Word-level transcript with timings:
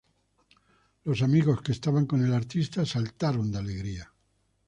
Los 1.03 1.21
amigos 1.21 1.61
que 1.61 1.73
estaban 1.73 2.07
con 2.07 2.25
el 2.25 2.33
artista 2.33 2.87
saltaron 2.87 3.51
de 3.51 3.59
alegría. 3.59 4.11